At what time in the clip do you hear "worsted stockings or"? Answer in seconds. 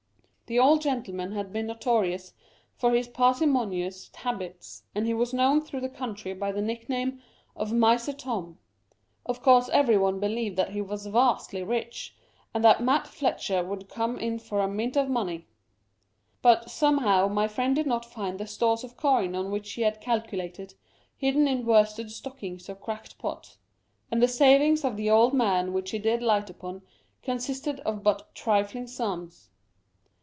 21.65-22.75